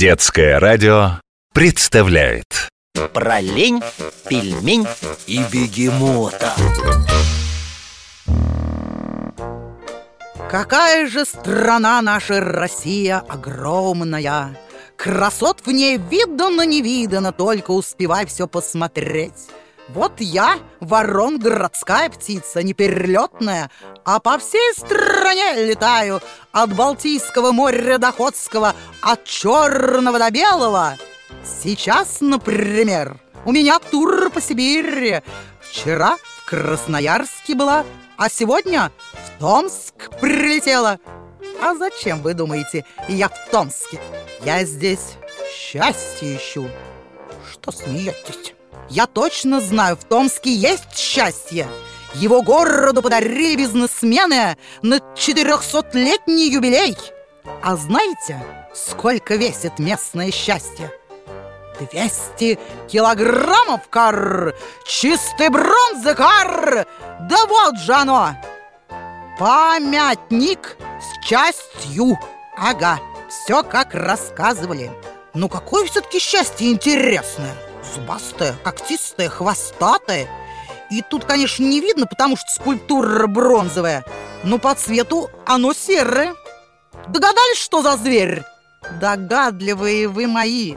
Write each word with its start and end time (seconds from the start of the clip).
Детское 0.00 0.58
радио 0.58 1.20
представляет. 1.52 2.70
Про 3.12 3.38
лень, 3.38 3.82
пельмень 4.26 4.86
и 5.26 5.42
бегемота. 5.52 6.54
Какая 10.50 11.06
же 11.06 11.26
страна 11.26 12.00
наша 12.00 12.40
Россия 12.40 13.18
огромная. 13.18 14.58
Красот 14.96 15.66
в 15.66 15.70
ней 15.70 15.98
видано 15.98 16.62
не 16.62 16.80
видано 16.80 17.32
Только 17.32 17.72
успевай 17.72 18.24
все 18.24 18.48
посмотреть 18.48 19.50
вот 19.94 20.20
я, 20.20 20.58
ворон 20.80 21.38
городская 21.38 22.08
птица, 22.10 22.62
не 22.62 22.74
перелетная, 22.74 23.70
а 24.04 24.20
по 24.20 24.38
всей 24.38 24.72
стране 24.74 25.64
летаю, 25.64 26.20
от 26.52 26.74
Балтийского 26.74 27.52
моря 27.52 27.98
до 27.98 28.08
Охотского, 28.08 28.74
от 29.02 29.24
черного 29.24 30.18
до 30.18 30.30
белого. 30.30 30.96
Сейчас, 31.44 32.20
например, 32.20 33.18
у 33.44 33.52
меня 33.52 33.78
тур 33.78 34.30
по 34.30 34.40
Сибири. 34.40 35.22
Вчера 35.60 36.16
в 36.16 36.44
Красноярске 36.44 37.54
была, 37.54 37.84
а 38.16 38.28
сегодня 38.28 38.92
в 39.12 39.40
Томск 39.40 40.10
прилетела. 40.20 40.98
А 41.62 41.74
зачем, 41.74 42.22
вы 42.22 42.34
думаете, 42.34 42.84
я 43.08 43.28
в 43.28 43.50
Томске? 43.50 44.00
Я 44.44 44.64
здесь 44.64 45.16
счастье 45.52 46.36
ищу. 46.36 46.68
Что 47.50 47.72
смеетесь? 47.72 48.54
Я 48.88 49.06
точно 49.06 49.60
знаю, 49.60 49.96
в 49.96 50.04
Томске 50.04 50.52
есть 50.52 50.96
счастье. 50.96 51.68
Его 52.14 52.42
городу 52.42 53.02
подарили 53.02 53.56
бизнесмены 53.56 54.56
на 54.82 54.96
400-летний 54.96 56.50
юбилей. 56.50 56.96
А 57.62 57.76
знаете, 57.76 58.44
сколько 58.74 59.36
весит 59.36 59.78
местное 59.78 60.32
счастье? 60.32 60.90
200 61.78 62.58
килограммов 62.88 63.88
кар, 63.88 64.54
чистый 64.84 65.48
бронзы 65.48 66.14
кар. 66.14 66.86
Да 67.20 67.46
вот 67.46 67.78
же 67.78 67.92
оно! 67.94 68.36
Памятник 69.38 70.76
с 71.00 71.26
частью. 71.26 72.18
Ага, 72.58 72.98
все 73.28 73.62
как 73.62 73.94
рассказывали. 73.94 74.90
Ну 75.32 75.48
какое 75.48 75.86
все-таки 75.86 76.18
счастье 76.18 76.70
интересное 76.70 77.54
зубастая, 77.94 78.54
когтистая, 78.64 79.28
хвостатая. 79.28 80.28
И 80.90 81.02
тут, 81.02 81.24
конечно, 81.24 81.62
не 81.62 81.80
видно, 81.80 82.06
потому 82.06 82.36
что 82.36 82.46
скульптура 82.50 83.26
бронзовая, 83.26 84.04
но 84.42 84.58
по 84.58 84.74
цвету 84.74 85.30
оно 85.46 85.72
серое. 85.72 86.34
Догадались, 87.08 87.58
что 87.58 87.82
за 87.82 87.96
зверь? 87.96 88.42
Догадливые 89.00 90.08
вы 90.08 90.26
мои. 90.26 90.76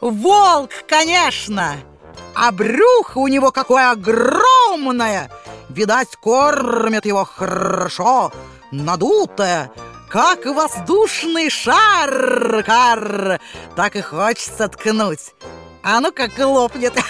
Волк, 0.00 0.70
конечно! 0.88 1.76
А 2.34 2.50
брюхо 2.50 3.18
у 3.18 3.28
него 3.28 3.52
какое 3.52 3.90
огромное! 3.90 5.30
Видать, 5.68 6.16
кормят 6.16 7.06
его 7.06 7.24
хорошо, 7.24 8.32
надутое, 8.70 9.70
как 10.08 10.44
воздушный 10.44 11.48
шар, 11.48 12.62
кар, 12.64 13.40
так 13.74 13.96
и 13.96 14.02
хочется 14.02 14.68
ткнуть. 14.68 15.34
А 15.82 16.00
ну 16.00 16.12
как 16.12 16.38
лопнет. 16.38 16.92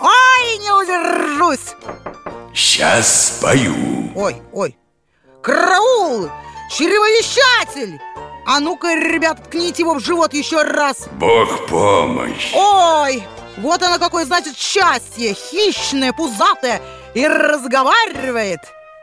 Ой, 0.00 0.58
не 0.58 0.70
удержусь. 0.70 1.74
Сейчас 2.54 3.36
спою. 3.36 4.12
Ой, 4.14 4.40
ой. 4.52 4.78
Караул! 5.42 6.30
Чревовещатель! 6.70 8.00
А 8.46 8.60
ну-ка, 8.60 8.94
ребят, 8.94 9.44
ткните 9.44 9.82
его 9.82 9.94
в 9.94 10.00
живот 10.00 10.32
еще 10.32 10.62
раз. 10.62 11.08
Бог 11.12 11.66
помощь. 11.66 12.52
Ой, 12.54 13.22
вот 13.58 13.82
оно 13.82 13.98
какое, 13.98 14.24
значит, 14.24 14.56
счастье. 14.56 15.34
Хищное, 15.34 16.12
пузатое 16.12 16.80
и 17.14 17.26
разговаривает. 17.26 18.60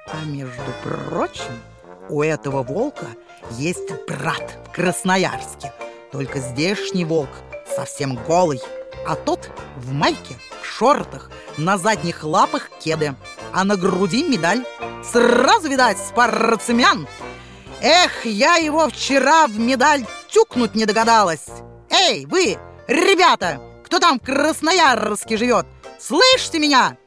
А 0.07 0.25
между 0.25 0.61
прочим, 0.83 1.61
у 2.09 2.23
этого 2.23 2.63
волка 2.63 3.05
есть 3.51 3.91
брат 4.07 4.57
в 4.67 4.71
Красноярске. 4.71 5.71
Только 6.11 6.39
здешний 6.39 7.05
волк 7.05 7.29
совсем 7.75 8.15
голый, 8.15 8.61
а 9.07 9.15
тот 9.15 9.49
в 9.77 9.91
майке, 9.91 10.35
в 10.61 10.65
шортах, 10.65 11.29
на 11.57 11.77
задних 11.77 12.23
лапах 12.23 12.69
кеды, 12.79 13.15
а 13.51 13.63
на 13.63 13.75
груди 13.75 14.23
медаль. 14.23 14.65
Сразу, 15.03 15.67
видать, 15.67 15.97
спортсмен. 15.97 17.07
Эх, 17.81 18.25
я 18.25 18.55
его 18.55 18.87
вчера 18.87 19.47
в 19.47 19.59
медаль 19.59 20.05
тюкнуть 20.29 20.75
не 20.75 20.85
догадалась. 20.85 21.45
Эй, 21.89 22.25
вы, 22.25 22.57
ребята, 22.87 23.59
кто 23.85 23.99
там 23.99 24.19
в 24.19 24.25
Красноярске 24.25 25.37
живет, 25.37 25.65
слышите 25.99 26.59
меня? 26.59 26.97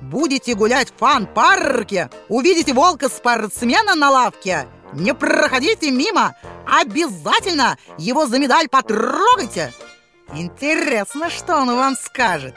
Будете 0.00 0.54
гулять 0.54 0.90
в 0.90 0.98
фан-парке, 0.98 2.10
увидите 2.28 2.72
волка-спортсмена 2.72 3.94
на 3.94 4.10
лавке, 4.10 4.68
не 4.92 5.12
проходите 5.12 5.90
мимо, 5.90 6.36
обязательно 6.66 7.76
его 7.98 8.26
за 8.26 8.38
медаль 8.38 8.68
потрогайте. 8.68 9.72
Интересно, 10.34 11.30
что 11.30 11.56
он 11.56 11.74
вам 11.74 11.96
скажет. 11.96 12.54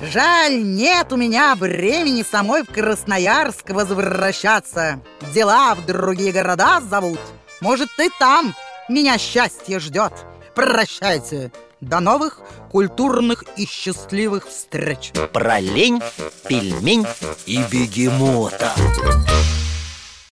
Жаль, 0.00 0.62
нет 0.62 1.12
у 1.12 1.16
меня 1.16 1.54
времени 1.54 2.24
самой 2.28 2.64
в 2.64 2.72
Красноярск 2.72 3.70
возвращаться. 3.70 5.00
Дела 5.32 5.74
в 5.74 5.86
другие 5.86 6.32
города 6.32 6.80
зовут. 6.80 7.20
Может, 7.60 7.88
ты 7.96 8.10
там 8.18 8.54
меня 8.88 9.18
счастье 9.18 9.78
ждет. 9.78 10.12
Прощайте. 10.54 11.52
До 11.80 12.00
новых 12.00 12.40
культурных 12.70 13.44
и 13.56 13.66
счастливых 13.66 14.48
встреч. 14.48 15.12
Про 15.32 15.58
лень, 15.60 16.00
пельмень 16.48 17.06
и 17.44 17.58
бегемота 17.70 18.72